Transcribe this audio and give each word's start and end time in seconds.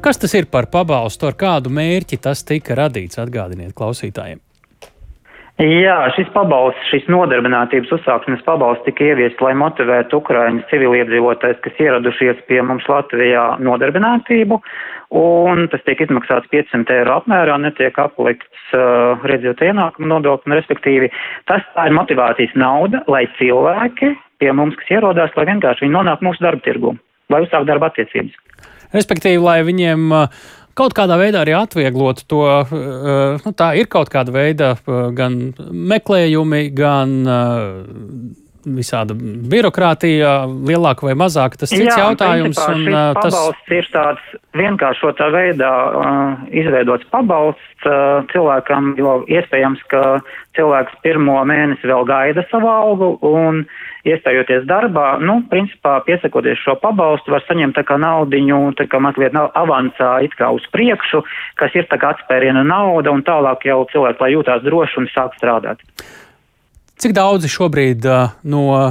Kas 0.00 0.16
tas 0.16 0.32
ir 0.32 0.46
par 0.48 0.64
pabalstu, 0.72 1.26
ar 1.28 1.34
kādu 1.36 1.68
mērķi 1.76 2.16
tas 2.24 2.40
tika 2.48 2.72
radīts? 2.78 3.18
Atgādiniet 3.20 3.74
klausītājiem. 3.76 4.38
Jā, 5.60 5.96
šis 6.16 6.30
pabalsts, 6.32 6.86
šis 6.88 7.04
nodarbinātības 7.12 7.90
uzsākšanas 7.98 8.40
pabalsts 8.46 8.86
tika 8.86 9.10
ieviests, 9.10 9.42
lai 9.44 9.52
motivētu 9.60 10.22
Ukraiņas 10.22 10.70
civiliedzīvotājs, 10.70 11.60
kas 11.66 11.82
ieradušies 11.84 12.40
pie 12.48 12.62
mums 12.64 12.88
Latvijā 12.88 13.44
nodarbinātību, 13.60 14.56
un 15.20 15.66
tas 15.68 15.84
tiek 15.84 16.00
izmaksāts 16.06 16.48
500 16.48 16.96
eiro 17.02 17.18
apmērā, 17.20 17.60
netiek 17.60 18.00
aplikts 18.00 18.72
uh, 18.72 19.20
redzot 19.28 19.60
ienākumu 19.68 20.08
nodokli, 20.14 20.56
respektīvi 20.56 21.12
tas 21.50 21.66
tā 21.76 21.90
ir 21.90 21.98
motivācijas 22.00 22.56
nauda, 22.56 23.04
lai 23.12 23.26
cilvēki 23.36 24.14
pie 24.40 24.56
mums, 24.56 24.80
kas 24.80 24.96
ierodās, 24.96 25.36
lai 25.36 25.50
vienkārši 25.52 25.84
viņi 25.84 25.98
nonāk 25.98 26.24
mūsu 26.24 26.40
darba 26.40 26.64
tirgu, 26.64 26.96
lai 27.28 27.44
uzsāk 27.44 27.68
darba 27.68 27.92
attiecības. 27.92 28.32
Respektīvi, 28.96 29.40
lai 29.42 29.60
viņiem 29.66 30.10
uh, 30.14 30.42
kaut 30.78 30.94
kādā 30.96 31.18
veidā 31.20 31.44
arī 31.44 31.54
atvieglot 31.58 32.24
to, 32.30 32.42
uh, 32.46 33.40
nu, 33.40 33.54
tā 33.56 33.72
ir 33.78 33.90
kaut 33.92 34.10
kāda 34.12 34.34
veida 34.34 34.74
uh, 34.76 35.08
gan 35.16 35.40
meklējumi, 35.94 36.64
gan 36.76 37.16
visāda 38.64 39.14
birokrātija, 39.14 40.44
lielāka 40.46 41.06
vai 41.08 41.16
mazāka, 41.18 41.60
tas 41.62 41.72
cits 41.72 41.88
Jā, 41.88 41.98
jautājums. 42.04 42.58
Principā, 42.58 42.74
un, 42.76 42.88
uh, 42.92 43.20
tas 43.20 43.34
pabalsts 43.34 43.74
ir 43.76 43.90
tāds 43.94 44.32
vienkāršotā 44.60 45.28
veidā 45.34 45.70
uh, 45.70 46.48
izveidots 46.62 47.08
pabalsts 47.12 47.88
uh, 47.88 48.22
cilvēkam, 48.32 48.94
jo 49.00 49.20
iespējams, 49.30 49.84
ka 49.92 50.02
cilvēks 50.58 50.98
pirmo 51.04 51.38
mēnesi 51.48 51.88
vēl 51.88 52.04
gaida 52.08 52.44
savu 52.50 52.70
algu 52.72 53.14
un 53.26 53.64
iestājoties 54.08 54.64
darbā, 54.68 55.18
nu, 55.20 55.40
principā 55.50 55.98
piesakoties 56.06 56.60
šo 56.64 56.76
pabalstu, 56.80 57.34
var 57.34 57.44
saņemt 57.46 57.76
tā 57.76 57.84
kā 57.88 57.98
naudiņu, 58.00 58.62
tā 58.78 58.88
kā 58.90 59.00
mazliet 59.02 59.36
avansā 59.36 60.16
it 60.24 60.36
kā 60.38 60.48
uz 60.56 60.64
priekšu, 60.72 61.22
kas 61.60 61.76
ir 61.76 61.88
tā 61.90 62.00
kā 62.00 62.14
atspēriena 62.14 62.64
nauda 62.66 63.12
un 63.12 63.24
tālāk 63.26 63.68
jau 63.68 63.82
cilvēks, 63.92 64.20
lai 64.24 64.32
jūtās 64.34 64.64
droši 64.64 65.02
un 65.02 65.10
sāk 65.12 65.36
strādāt. 65.40 65.84
Cik 67.00 67.14
daudzi 67.16 67.48
šobrīd 67.48 68.04
uh, 68.04 68.34
no 68.44 68.64
uh, 68.76 68.90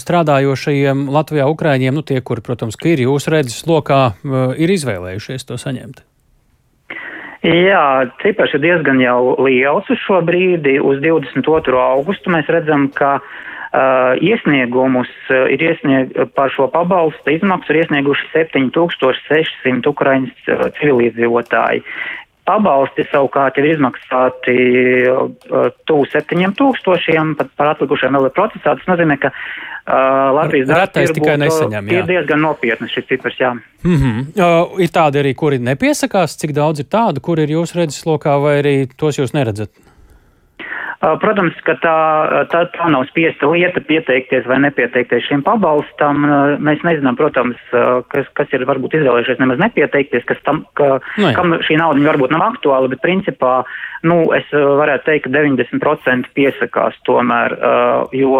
strādājošajiem 0.00 1.10
Latvijā, 1.12 1.44
Ukrāņiem, 1.52 1.92
nu 1.92 2.00
tie, 2.00 2.22
kuri, 2.24 2.40
protams, 2.40 2.78
ir 2.88 3.02
jūsu 3.04 3.34
redzes 3.34 3.66
lokā, 3.68 4.14
uh, 4.16 4.54
ir 4.56 4.72
izvēlējušies 4.72 5.44
to 5.44 5.58
saņemt? 5.60 6.00
Jā, 7.44 8.08
cipars 8.20 8.54
ir 8.56 8.64
diezgan 8.64 9.00
jau 9.04 9.36
liels 9.44 9.88
uz 9.92 10.00
šo 10.06 10.22
brīdi. 10.24 10.78
Uz 10.80 11.04
22. 11.04 11.76
augustu 11.76 12.32
mēs 12.32 12.48
redzam, 12.48 12.88
ka 12.96 13.18
uh, 13.20 14.16
iesniegumus 14.24 15.12
uh, 15.28 15.44
ir 15.52 15.60
iesnieg, 15.70 16.16
par 16.32 16.52
šo 16.56 16.70
pabalstu 16.72 17.36
izmaksu 17.36 17.74
ir 17.74 17.82
iesnieguši 17.82 18.28
7600 18.38 19.92
ukraiņas 19.92 20.48
uh, 20.48 20.66
civilīdzīvotāji. 20.80 21.84
Pabalsti 22.48 23.04
savukārt 23.10 23.58
ir 23.60 23.68
izmaksāti 23.74 24.54
uh, 25.06 25.68
tuvu 25.86 26.06
septiņiem 26.10 26.54
tūkstošiem, 26.58 27.34
pat 27.38 27.52
par 27.58 27.74
atlikušiem 27.74 28.16
vēl 28.16 28.30
ir 28.30 28.34
procesā. 28.36 28.74
Tas 28.78 28.88
nozīmē, 28.90 29.18
ka 29.22 29.30
uh, 29.30 30.30
Latvijas 30.38 30.70
darbs 30.70 31.14
tikai 31.18 31.36
nesaņem. 31.44 31.92
Ir 31.94 32.08
diezgan 32.08 32.42
nopietnas 32.46 32.94
šis 32.94 33.06
cipars, 33.12 33.38
jā. 33.40 33.52
Mm 33.84 33.96
-hmm. 34.00 34.24
uh, 34.40 34.80
ir 34.80 34.90
tādi 34.94 35.22
arī, 35.22 35.34
kuri 35.34 35.60
nepiesakās, 35.62 36.38
cik 36.40 36.56
daudz 36.56 36.80
ir 36.80 36.88
tādu, 36.90 37.20
kuri 37.20 37.46
ir 37.46 37.56
jūsu 37.58 37.82
redzeslokā, 37.82 38.40
vai 38.42 38.58
arī 38.62 38.74
tos 38.96 39.18
jūs 39.18 39.36
neredzat? 39.36 39.70
Protams, 41.00 41.56
ka 41.64 41.78
tā, 41.80 41.98
tā, 42.52 42.66
tā 42.74 42.88
nav 42.92 43.06
spiesta 43.08 43.48
lieta 43.48 43.80
pieteikties 43.80 44.44
vai 44.44 44.58
nepieteikties 44.66 45.30
šim 45.30 45.40
pabalstam. 45.46 46.26
Mēs 46.60 46.82
nezinām, 46.84 47.16
protams, 47.16 47.56
kas, 48.12 48.28
kas 48.36 48.52
ir 48.52 48.66
varbūt 48.68 48.98
izvēlējušies 48.98 49.40
nemaz 49.40 49.62
nepieteikties, 49.62 50.26
kas 50.28 50.42
tam, 50.44 50.66
ka, 50.76 50.98
no 51.16 51.30
nu 51.30 51.30
kam 51.38 51.56
šī 51.64 51.78
nauda 51.80 52.04
varbūt 52.04 52.34
nav 52.34 52.44
aktuāla, 52.50 52.90
bet 52.92 53.00
principā, 53.00 53.62
nu, 54.04 54.26
es 54.36 54.44
varētu 54.52 55.08
teikt, 55.08 55.24
ka 55.24 55.32
90% 55.38 56.34
piesakās 56.36 57.00
tomēr, 57.08 57.56
jo 58.20 58.36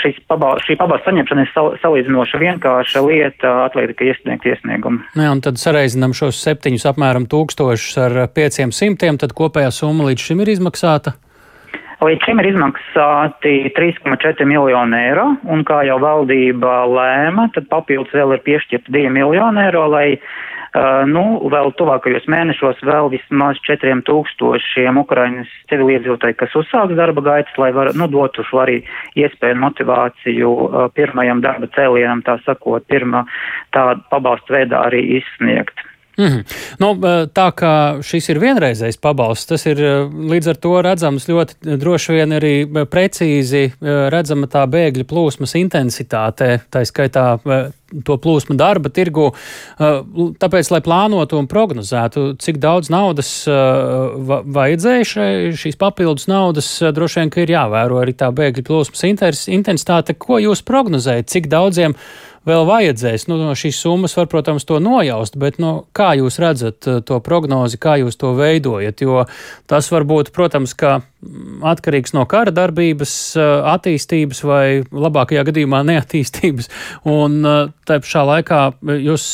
šis 0.00 0.22
pabal, 0.30 0.56
šī 0.64 0.78
pabalsta 0.80 1.10
saņemšana 1.10 1.44
ir 1.44 1.52
sal, 1.52 1.70
salīdzinoši 1.82 2.40
vienkārša 2.46 3.04
lieta, 3.04 3.52
atliek 3.66 3.92
tikai 3.92 4.12
iesniegt 4.14 4.48
iesniegumu. 4.48 5.04
Jā, 5.18 5.28
un 5.34 5.44
tad 5.44 5.60
sareizinām 5.60 6.16
šos 6.16 6.40
septiņus 6.48 6.88
apmēram 6.94 7.28
tūkstošus 7.28 8.00
ar 8.06 8.18
pieciem 8.32 8.72
simtiem, 8.72 9.20
tad 9.20 9.36
kopējā 9.36 9.74
summa 9.74 10.08
līdz 10.08 10.28
šim 10.30 10.44
ir 10.46 10.54
izmaksāta. 10.56 11.18
Līdz 11.96 12.26
šim 12.28 12.40
ir 12.42 12.50
izmaksāti 12.50 13.52
3,4 13.72 14.44
miljoni 14.44 14.98
eiro, 15.08 15.30
un 15.48 15.62
kā 15.64 15.80
jau 15.88 15.96
valdība 16.02 16.82
lēma, 16.92 17.46
tad 17.54 17.70
papildus 17.72 18.12
vēl 18.12 18.34
ir 18.36 18.42
piešķirta 18.44 18.92
2 18.92 19.12
miljoni 19.14 19.62
eiro, 19.64 19.86
lai 19.88 20.04
uh, 20.18 21.06
nu, 21.08 21.24
vēl 21.48 21.72
tuvākajos 21.80 22.28
mēnešos 22.28 22.84
vēl 22.84 23.08
vismaz 23.14 23.62
4 23.64 23.96
tūkstošiem 24.10 25.00
Ukrainas 25.00 25.48
civiliedzīvotāji, 25.72 26.36
kas 26.42 26.60
uzsāks 26.60 26.98
darba 27.00 27.24
gaitas, 27.30 27.56
lai 27.56 27.72
var, 27.72 27.94
nu, 27.96 28.10
dotu 28.12 28.44
šo 28.44 28.60
arī 28.66 28.82
iespēju 29.16 29.56
motivāciju 29.64 30.52
uh, 30.52 30.78
pirmajam 30.92 31.40
darba 31.48 31.72
cēlienam, 31.78 32.20
tā 32.28 32.36
sakot, 32.44 32.84
pirmā 32.92 33.24
tāda 33.72 34.04
pabalstu 34.12 34.58
veidā 34.58 34.84
arī 34.90 35.00
izsniegt. 35.22 35.80
Mm 36.16 36.24
-hmm. 36.24 36.44
nu, 36.78 36.94
tā 37.28 37.48
kā 37.52 38.02
šis 38.02 38.28
ir 38.28 38.38
vienreizējs 38.40 38.96
pabalsts, 38.96 39.46
tas 39.46 39.66
ir 39.66 39.76
līdz 40.32 40.48
ar 40.48 40.56
to 40.56 40.82
redzams 40.82 41.28
ļoti 41.28 41.76
droši 41.76 42.12
vien 42.12 42.32
arī 42.32 42.54
precīzi 42.88 43.72
redzama 44.10 44.46
tā 44.46 44.66
bēgļu 44.66 45.04
plūsmas 45.04 45.54
intensitāte, 45.54 46.60
tā 46.72 46.84
skaitā 46.84 47.38
to 48.04 48.16
plūsmu 48.18 48.56
darba 48.58 48.90
tirgu. 48.90 49.30
Tāpēc, 49.78 50.70
lai 50.70 50.80
plānotu 50.84 51.38
un 51.38 51.48
prognozētu, 51.50 52.26
cik 52.42 52.58
daudz 52.62 52.90
naudas 52.92 53.30
vajadzēja 54.58 55.08
šai, 55.12 55.30
šīs 55.58 55.78
papildus 55.80 56.26
naudas, 56.30 56.70
droši 56.96 57.20
vien, 57.20 57.30
ka 57.30 57.44
ir 57.44 57.54
jāvēro 57.54 58.00
arī 58.02 58.16
tā 58.18 58.30
bēgļu 58.34 58.66
plūsmas 58.66 59.06
intensitāte. 59.46 60.16
Ko 60.18 60.40
jūs 60.42 60.64
prognozējat, 60.66 61.30
cik 61.30 61.50
daudziem 61.52 61.96
vēl 62.46 62.66
vajadzēs. 62.68 63.26
Nu, 63.30 63.38
no 63.40 63.54
šīs 63.58 63.78
summas 63.82 64.16
var, 64.16 64.28
protams, 64.30 64.66
to 64.68 64.78
nojaust, 64.82 65.36
bet 65.40 65.58
nu, 65.62 65.72
kā 65.96 66.12
jūs 66.18 66.38
redzat 66.42 66.88
eh, 66.88 67.00
to 67.06 67.18
prognozi, 67.24 67.80
kā 67.82 67.98
jūs 68.00 68.18
to 68.20 68.32
veidojat? 68.38 69.02
Jo 69.02 69.24
tas 69.70 69.90
var 69.92 70.06
būt, 70.08 70.30
protams, 70.36 70.74
mm, 70.76 71.64
atkarīgs 71.66 72.14
no 72.16 72.26
kara 72.30 72.54
darbības, 72.54 73.14
eh, 73.40 73.52
attīstības 73.74 74.42
vai 74.46 74.66
labākajā 74.84 75.46
gadījumā 75.50 75.82
neattīstības. 75.90 76.70
Un 77.10 77.40
eh, 77.42 77.58
tā 77.88 77.98
pašā 78.04 78.24
laikā 78.30 78.62
jūs 79.02 79.26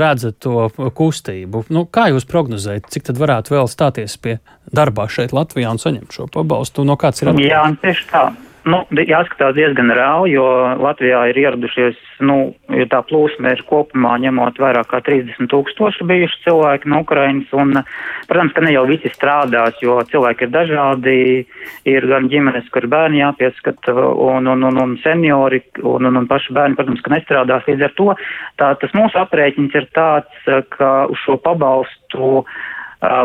redzat 0.00 0.40
to 0.44 0.68
kustību. 0.96 1.66
Nu, 1.74 1.84
kā 1.86 2.08
jūs 2.12 2.28
prognozējat, 2.28 2.88
cik 2.92 3.10
tad 3.10 3.20
varētu 3.20 3.56
vēl 3.56 3.70
stāties 3.70 4.16
pie 4.20 4.38
darbā 4.74 5.06
šeit 5.12 5.36
Latvijā 5.36 5.72
un 5.72 5.80
saņemt 5.82 6.16
šo 6.16 6.28
pabalstu? 6.32 6.86
No 6.88 6.98
kāds 7.00 7.22
ir 7.22 7.32
atkarīgs? 7.32 7.52
Jā, 7.52 7.64
tieši 7.84 8.10
tā. 8.10 8.26
Nu, 8.64 8.78
jāskatās 8.96 9.52
diezgan 9.58 9.92
reāli, 9.92 10.32
jo 10.38 10.44
Latvijā 10.80 11.18
ir 11.28 11.36
ieradušies, 11.42 11.98
nu, 12.24 12.54
ja 12.72 12.86
tā 12.88 13.02
plūsma 13.04 13.52
ir 13.52 13.60
kopumā 13.68 14.14
ņemot 14.22 14.56
vairāk 14.62 14.88
kā 14.88 15.02
30 15.04 15.50
tūkstoši 15.52 16.06
bijuši 16.08 16.40
cilvēki 16.46 16.88
no 16.88 17.02
Ukrainas, 17.04 17.50
un, 17.52 17.76
protams, 18.30 18.54
ka 18.56 18.64
ne 18.64 18.72
jau 18.72 18.86
visi 18.88 19.12
strādās, 19.12 19.76
jo 19.84 19.98
cilvēki 20.08 20.46
ir 20.46 20.54
dažādi, 20.54 21.16
ir 21.92 22.08
gan 22.08 22.30
ģimenes, 22.32 22.70
kur 22.72 22.88
bērni 22.88 23.20
jāpieskat, 23.20 23.90
un, 23.92 24.48
un, 24.48 24.68
un, 24.70 24.80
un 24.86 24.96
seniori, 25.04 25.60
un, 25.82 26.08
un, 26.08 26.22
un 26.22 26.30
paši 26.30 26.56
bērni, 26.56 26.80
protams, 26.80 27.04
ka 27.04 27.12
nestrādās. 27.12 27.68
Līdz 27.68 27.84
ar 27.90 27.96
to 28.00 28.10
tā, 28.62 28.70
tas 28.80 28.96
mūsu 28.96 29.20
aprēķins 29.26 29.76
ir 29.76 29.90
tāds, 29.92 30.48
ka 30.72 30.94
uz 31.12 31.20
šo 31.26 31.36
pabalstu 31.44 32.46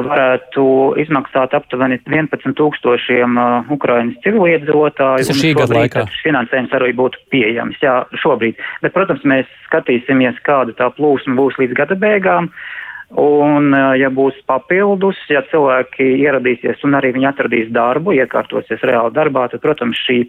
varētu 0.06 0.66
izmaksāt 1.02 1.54
aptuveni 1.58 2.00
11 2.06 2.56
tūkstošiem 2.60 3.38
uh, 3.40 3.72
Ukrainas 3.76 4.18
civiliedzīvotāju. 4.26 5.26
Tas 5.26 5.32
ir 5.34 5.42
šī 5.42 5.54
gada 5.60 5.78
laikā. 5.80 6.06
Finansējums 6.24 6.76
arī 6.80 6.92
būtu 6.98 7.22
pieejams, 7.34 7.80
jā, 7.84 8.02
šobrīd. 8.24 8.60
Bet, 8.84 8.96
protams, 8.96 9.26
mēs 9.28 9.50
skatīsimies, 9.68 10.42
kāda 10.48 10.76
tā 10.78 10.90
plūsma 10.98 11.38
būs 11.40 11.60
līdz 11.62 11.78
gada 11.80 11.98
beigām. 12.00 12.52
Un, 13.18 13.72
ja 13.98 14.12
būs 14.14 14.36
papildus, 14.46 15.18
ja 15.34 15.42
cilvēki 15.50 16.06
ieradīsies 16.22 16.84
un 16.86 16.94
arī 17.00 17.10
viņi 17.16 17.26
atradīs 17.32 17.72
darbu, 17.74 18.14
iekārtosies 18.14 18.84
reāli 18.86 19.16
darbā, 19.16 19.48
tad, 19.50 19.64
protams, 19.64 19.98
šī, 20.06 20.20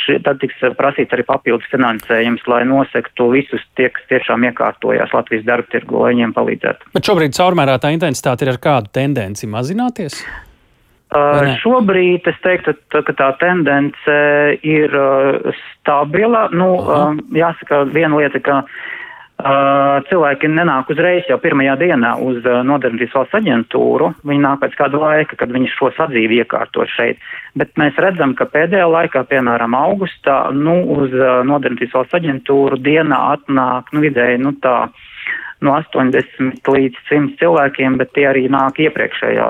šī, 0.00 0.16
tad 0.24 0.40
tiks 0.40 0.64
prasīts 0.78 1.12
arī 1.12 1.26
papildus 1.28 1.68
finansējums, 1.74 2.46
lai 2.48 2.62
nosektu 2.70 3.28
visus 3.34 3.60
tie, 3.76 3.90
kas 3.92 4.08
tiešām 4.08 4.48
iekārtojās 4.48 5.12
Latvijas 5.12 5.44
darba 5.44 5.68
tirgu, 5.74 6.00
lai 6.00 6.14
viņiem 6.14 6.32
palīdzētu. 6.38 6.90
Bet 6.96 7.12
šobrīd 7.12 7.36
caurmērā 7.36 7.76
tā 7.84 7.92
intensitāte 7.92 8.48
ir 8.48 8.54
ar 8.54 8.62
kādu 8.64 8.92
tendenci 8.96 9.52
mazināties? 9.52 10.22
Uh, 11.06 11.52
šobrīd 11.60 12.24
es 12.32 12.38
teiktu, 12.42 12.72
ka 12.90 13.12
tā 13.12 13.28
tendence 13.38 14.16
ir 14.66 14.96
stabila. 15.60 16.48
Nu, 16.56 16.72
uh, 16.80 17.12
jāsaka, 17.36 17.84
viena 17.92 18.16
lieta, 18.18 18.40
ka 18.42 18.64
cilvēki 20.08 20.48
nenāk 20.50 20.90
uzreiz 20.92 21.26
jau 21.30 21.38
pirmajā 21.42 21.76
dienā 21.80 22.12
uz 22.22 22.38
nodarbinātības 22.44 23.16
valsts 23.18 23.38
aģentūru. 23.40 24.10
Viņi 24.26 24.44
nāk 24.44 24.60
pēc 24.62 24.76
kāda 24.78 25.00
laika, 25.02 25.38
kad 25.40 25.52
viņi 25.54 25.72
šo 25.74 25.90
sadzīvi 25.96 26.40
iekārto 26.42 26.86
šeit. 26.90 27.20
Bet 27.56 27.74
mēs 27.80 27.98
redzam, 28.02 28.34
ka 28.38 28.48
pēdējā 28.52 28.86
laikā, 28.90 29.24
piemēram, 29.30 29.76
augustā, 29.78 30.38
nu, 30.54 30.78
uz 30.96 31.12
nodarbinātības 31.16 31.98
valsts 31.98 32.18
aģentūru 32.20 32.80
dienā 32.82 33.20
atnāk, 33.36 33.92
nu, 33.92 34.04
vidēji, 34.06 34.42
nu, 34.44 34.54
tā 34.62 34.86
no 35.66 35.74
80 35.76 36.70
līdz 36.76 37.02
100 37.10 37.36
cilvēkiem, 37.40 37.98
bet 38.00 38.12
tie 38.16 38.26
arī 38.30 38.46
nāk 38.52 38.80
iepriekšējā, 38.86 39.48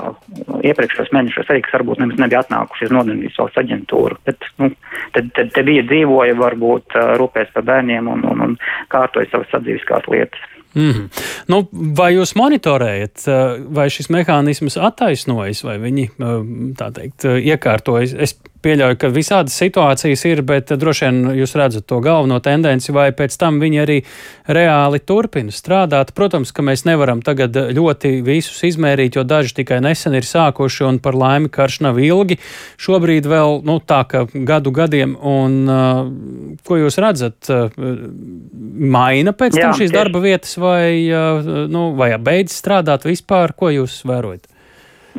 iepriekšējos 0.71 1.13
mēnešos, 1.15 1.49
arī, 1.53 1.63
kas 1.65 1.77
varbūt 1.77 2.03
nemaz 2.03 2.21
nebija 2.23 2.43
atnākuši 2.45 2.89
uz 2.89 2.95
nodarbības 2.97 3.39
valsts 3.43 3.63
aģentūru. 3.63 4.19
Bet, 4.27 4.51
nu, 4.61 4.71
tad, 5.15 5.31
tad 5.37 5.55
te 5.55 5.65
bija 5.67 5.85
dzīvoja, 5.87 6.37
varbūt 6.41 6.99
rūpēs 7.21 7.55
par 7.55 7.67
bērniem 7.71 8.11
un, 8.13 8.27
un, 8.27 8.45
un 8.49 8.59
kārtoja 8.93 9.29
savas 9.31 9.51
sadzīviskās 9.53 10.09
lietas. 10.11 10.53
Mm 10.77 10.91
-hmm. 10.91 11.07
nu, 11.47 11.67
vai 11.97 12.11
jūs 12.13 12.35
monitorējat, 12.37 13.23
vai 13.73 13.87
šis 13.89 14.11
mehānisms 14.13 14.77
attaisnojas, 14.77 15.63
vai 15.63 15.77
viņi 15.81 16.09
teikt, 16.77 17.25
iekārtojas? 17.25 18.13
Es 18.13 18.35
pieļauju, 18.67 18.97
ka 18.99 19.11
visādas 19.13 19.55
situācijas 19.57 20.23
ir, 20.27 20.43
bet 20.47 20.73
droši 20.75 21.07
vien 21.07 21.19
jūs 21.39 21.55
redzat 21.59 21.87
to 21.87 21.99
galveno 22.03 22.39
tendenci, 22.43 22.91
vai 22.95 23.09
pēc 23.15 23.37
tam 23.39 23.61
viņi 23.61 23.81
arī 23.83 23.97
reāli 24.51 24.99
turpina 24.99 25.53
strādāt. 25.55 26.11
Protams, 26.17 26.51
ka 26.55 26.65
mēs 26.65 26.83
nevaram 26.87 27.23
tagad 27.25 27.55
ļoti 27.77 28.17
visus 28.25 28.59
izmērīt, 28.67 29.17
jo 29.17 29.23
daži 29.27 29.55
tikai 29.61 29.79
nesen 29.83 30.17
ir 30.17 30.27
sākuši, 30.27 30.83
un 30.87 30.99
par 31.03 31.17
laimi 31.17 31.51
karš 31.53 31.79
nav 31.87 32.01
ilgi. 32.03 32.39
Šobrīd 32.81 33.29
vēl 33.29 33.61
nu, 33.67 33.79
tā, 33.79 34.03
ka 34.09 34.25
gadu 34.33 34.73
gadiem, 34.75 35.15
un 35.15 35.57
uh, 35.71 36.03
ko 36.67 36.81
jūs 36.81 36.99
redzat, 37.03 37.51
uh, 37.53 37.71
maina 38.97 39.33
pēc 39.37 39.57
Jā, 39.57 39.69
tam 39.69 39.79
šīs 39.79 39.95
darba 39.95 40.21
vietas, 40.23 40.57
vai, 40.59 41.07
uh, 41.07 41.67
nu, 41.71 41.89
vai 41.97 42.11
beidz 42.19 42.55
strādāt 42.57 43.07
vispār, 43.07 43.55
ko 43.57 43.71
jūs 43.73 44.01
vērojat? 44.07 44.56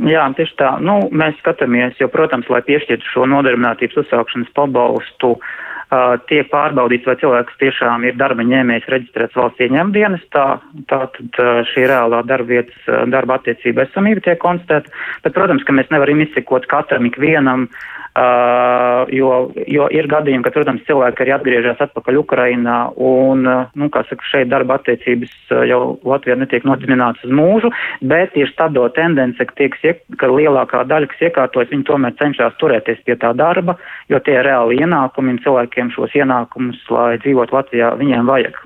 Jā, 0.06 0.26
tieši 0.36 0.58
tā. 0.60 0.74
Nu, 0.84 1.00
mēs 1.10 1.38
skatāmies, 1.40 1.96
jo, 1.98 2.10
protams, 2.12 2.48
lai 2.52 2.60
piešķirtu 2.66 3.14
šo 3.14 3.26
nodarbinātības 3.30 4.02
uzsākšanas 4.04 4.52
pabalstu, 4.54 5.32
uh, 5.34 6.14
tiek 6.30 6.50
pārbaudīts, 6.52 7.08
vai 7.08 7.16
cilvēks 7.18 7.58
tiešām 7.62 8.06
ir 8.06 8.18
darba 8.20 8.46
ņēmējs 8.46 8.88
reģistrēts 8.92 9.38
valsts 9.38 9.66
ieņem 9.66 9.92
dienestā. 9.96 10.46
Tātad 10.92 11.42
uh, 11.42 11.62
šī 11.72 11.88
reālā 11.90 12.22
darba 12.28 12.60
vietas, 12.60 12.90
darba 13.10 13.40
attiecība 13.40 13.88
esamība 13.88 14.26
tiek 14.28 14.42
konstatēta. 14.44 14.92
Bet, 15.24 15.34
protams, 15.34 15.66
ka 15.66 15.74
mēs 15.74 15.90
nevaram 15.94 16.22
izsekot 16.26 16.68
katram 16.70 17.08
ikvienam 17.10 17.66
uh, 17.66 17.97
Uh, 18.18 19.04
jo, 19.14 19.50
jo 19.70 19.84
ir 19.94 20.08
gadījumi, 20.10 20.42
ka, 20.42 20.50
protams, 20.50 20.82
cilvēki 20.88 21.22
arī 21.22 21.32
atgriežas 21.36 21.82
atpakaļ 21.84 22.16
Ukrainā 22.18 22.78
un, 22.96 23.44
nu, 23.46 23.88
kā 23.94 24.02
saka, 24.08 24.26
šeit 24.26 24.48
darba 24.50 24.78
attiecības 24.80 25.34
jau 25.68 25.80
Latvijā 26.08 26.34
netiek 26.40 26.66
nodibinātas 26.66 27.22
uz 27.28 27.34
mūžu, 27.38 27.70
bet 28.10 28.34
ir 28.40 28.50
stabila 28.50 28.90
tendence, 28.96 29.38
ka, 29.38 29.54
tiek, 29.60 29.76
ka 30.18 30.30
lielākā 30.32 30.82
daļa, 30.90 31.10
kas 31.12 31.26
iekārtojas, 31.28 31.70
viņi 31.74 31.86
tomēr 31.86 32.16
cenšas 32.18 32.58
turēties 32.58 33.04
pie 33.06 33.18
tā 33.22 33.30
darba, 33.38 33.76
jo 34.10 34.18
tie 34.24 34.34
ir 34.40 34.48
reāli 34.48 34.80
ienākumi 34.82 35.36
un 35.36 35.42
cilvēkiem 35.44 35.92
šos 35.94 36.16
ienākumus, 36.18 36.82
lai 36.94 37.20
dzīvot 37.22 37.54
Latvijā, 37.54 37.92
viņiem 38.02 38.32
vajag. 38.32 38.58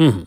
Mm. 0.00 0.24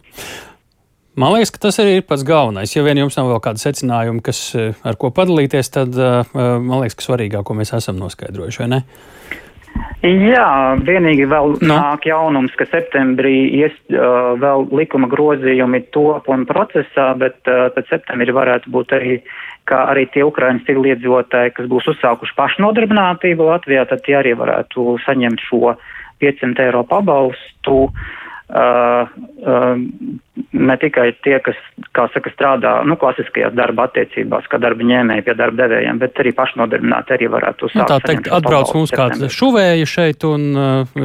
Man 1.17 1.33
liekas, 1.33 1.49
ka 1.49 1.63
tas 1.65 1.79
arī 1.81 1.95
ir 1.97 2.03
pats 2.05 2.21
galvenais. 2.21 2.75
Ja 2.75 2.83
vien 2.85 2.99
jums 3.01 3.15
nav 3.17 3.31
vēl 3.31 3.39
kāda 3.41 3.57
secinājuma, 3.57 4.21
kas, 4.21 4.41
eh, 4.53 4.75
ar 4.85 4.97
ko 5.01 5.09
padalīties, 5.09 5.71
tad 5.73 5.97
eh, 5.97 6.35
man 6.37 6.83
liekas, 6.83 6.93
ka 6.99 7.07
svarīgāko 7.07 7.55
mēs 7.57 7.73
esam 7.73 7.97
noskaidrojuši, 7.97 8.61
vai 8.61 8.67
ne? 8.75 8.81
Jā, 10.05 10.77
vienīgi 10.85 11.25
vēl 11.29 11.55
no. 11.57 11.73
nāk 11.73 12.05
jaunums, 12.05 12.53
ka 12.57 12.65
septembrī 12.69 13.33
ies 13.59 13.73
uh, 13.91 14.33
vēl 14.41 14.65
likuma 14.73 15.09
grozījumi 15.11 15.83
top 15.93 16.29
un 16.33 16.45
procesā, 16.49 17.11
bet 17.19 17.49
uh, 17.49 17.67
pēc 17.75 17.91
septembrī 17.91 18.33
varētu 18.33 18.71
būt 18.73 18.93
arī, 18.97 19.17
ka 19.69 19.83
arī 19.91 20.07
tie 20.13 20.25
Ukrainas 20.25 20.65
civiliedzīvotāji, 20.69 21.53
kas 21.57 21.69
būs 21.69 21.91
uzsākuši 21.93 22.37
pašnodarbinātību 22.39 23.49
Latvijā, 23.51 23.85
tad 23.89 24.01
tie 24.05 24.17
arī 24.21 24.33
varētu 24.39 24.97
saņemt 25.05 25.45
šo 25.49 25.75
500 26.23 26.69
eiro 26.69 26.85
pabalstu. 26.87 27.83
Uh, 27.89 28.15
Uh, 28.47 29.09
uh, 29.43 29.75
ne 30.55 30.75
tikai 30.79 31.09
tie, 31.19 31.35
kas, 31.43 31.57
kā 31.91 32.05
saka, 32.13 32.31
strādā, 32.31 32.77
nu, 32.87 32.95
klasiskajās 32.95 33.51
darba 33.57 33.89
attiecībās, 33.89 34.47
kā 34.47 34.55
darba 34.63 34.87
ņēmēji 34.87 35.25
pie 35.27 35.35
darba 35.35 35.65
devējiem, 35.65 35.99
bet 35.99 36.21
arī 36.23 36.31
pašnodarbināti 36.37 37.17
arī 37.17 37.27
varētu 37.33 37.67
uzsākt. 37.67 37.81
Nu, 37.81 37.89
tā 37.91 37.99
teikt, 38.07 38.31
atbrauc 38.31 38.71
mums 38.77 38.95
kāds 38.95 39.27
šuvēja 39.35 39.89
šeit 39.91 40.23
un 40.29 40.47
uh, 40.55 40.95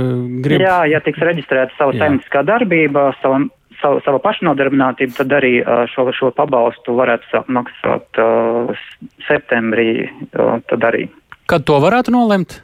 grib. 0.45 0.63
Jā, 0.63 0.85
ja 0.95 1.03
tiks 1.03 1.19
reģistrēta 1.19 1.75
savu 1.81 1.99
saimnieciskā 1.99 2.47
darbība, 2.47 3.09
savu, 3.19 3.49
savu, 3.83 3.99
savu 4.07 4.23
pašnodarbinātību, 4.23 5.19
tad 5.19 5.35
arī 5.43 5.57
uh, 5.65 5.83
šo, 5.91 6.13
šo 6.15 6.31
pabalstu 6.39 6.95
varētu 6.95 7.27
sākt 7.35 7.51
maksāt 7.59 8.23
uh, 8.23 8.87
septembrī, 9.27 10.07
uh, 10.07 10.61
tad 10.71 10.93
arī. 10.93 11.09
Kad 11.51 11.67
to 11.67 11.83
varētu 11.83 12.15
nolemt? 12.15 12.63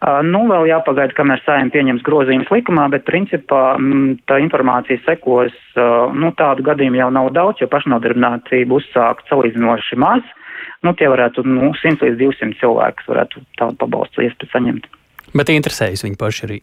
Nu, 0.00 0.46
vēl 0.48 0.64
jāpagaida, 0.70 1.12
kamēr 1.12 1.42
saimnieks 1.44 1.74
pieņems 1.74 2.04
grozījumus 2.06 2.48
likumā, 2.54 2.86
bet 2.92 3.04
principā 3.04 3.74
mm, 3.76 4.22
tā 4.30 4.38
informācija 4.40 4.96
sekos. 5.04 5.52
Nu, 6.16 6.32
tādu 6.38 6.64
gadījumu 6.64 7.02
jau 7.02 7.10
nav 7.12 7.28
daudz, 7.36 7.60
jo 7.60 7.68
pašnodarbinātību 7.68 8.80
uzsākt 8.80 9.28
salīdzinoši 9.28 10.00
maz. 10.00 10.24
Nu, 10.80 10.94
tie 10.96 11.10
varētu 11.12 11.44
nu, 11.44 11.74
100 11.76 12.00
līdz 12.06 12.16
200 12.22 12.56
cilvēkus 12.62 13.12
varētu 13.12 13.44
tādu 13.60 13.76
pabalstu 13.82 14.24
iespēju 14.24 14.54
saņemt. 14.54 14.88
Bet 15.36 15.52
interesējas 15.52 16.06
viņi 16.06 16.20
paši 16.20 16.46
arī. 16.48 16.60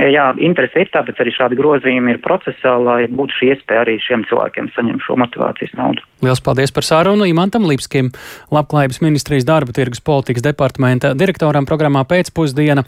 Jā, 0.00 0.30
interese 0.40 0.84
ir, 0.84 0.88
tāpēc 0.94 1.18
arī 1.20 1.32
šādi 1.34 1.56
grozījumi 1.58 2.14
ir 2.14 2.20
procesā, 2.24 2.76
lai 2.80 3.04
būtu 3.10 3.36
šī 3.36 3.48
iespēja 3.54 3.82
arī 3.84 3.96
šiem 4.00 4.22
cilvēkiem 4.30 4.70
saņemt 4.76 5.04
šo 5.04 5.16
motivācijas 5.20 5.74
naudu. 5.76 6.04
Lielas 6.24 6.40
paldies 6.44 6.72
par 6.72 6.86
sārunu 6.86 7.26
Imantam 7.28 7.66
Lipskim, 7.68 8.12
Labklājības 8.54 9.00
ministrijas 9.02 9.46
darba 9.48 9.74
tirgus 9.76 10.02
politikas 10.04 10.44
departamenta 10.46 11.12
direktoram 11.16 11.66
programmā 11.68 12.04
pēcpusdiena. 12.08 12.78